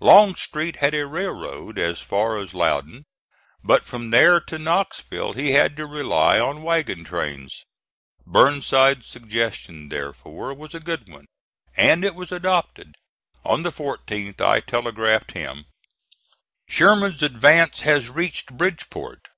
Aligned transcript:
Longstreet 0.00 0.76
had 0.76 0.94
a 0.94 1.04
railroad 1.06 1.78
as 1.78 2.00
far 2.00 2.38
as 2.38 2.54
Loudon; 2.54 3.04
but 3.62 3.84
from 3.84 4.08
there 4.08 4.40
to 4.40 4.58
Knoxville 4.58 5.34
he 5.34 5.50
had 5.50 5.76
to 5.76 5.84
rely 5.84 6.40
on 6.40 6.62
wagon 6.62 7.04
trains. 7.04 7.66
Burnside's 8.24 9.06
suggestion, 9.06 9.90
therefore, 9.90 10.54
was 10.54 10.74
a 10.74 10.80
good 10.80 11.06
one, 11.06 11.26
and 11.76 12.02
it 12.02 12.14
was 12.14 12.32
adopted. 12.32 12.94
On 13.44 13.62
the 13.62 13.68
14th 13.70 14.40
I 14.40 14.60
telegraphed 14.60 15.32
him: 15.32 15.66
"Sherman's 16.66 17.22
advance 17.22 17.82
has 17.82 18.08
reached 18.08 18.56
Bridgeport. 18.56 19.28